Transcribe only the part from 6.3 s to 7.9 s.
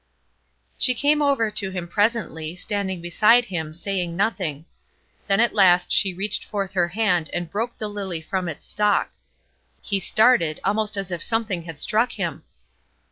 forth her hand and broke the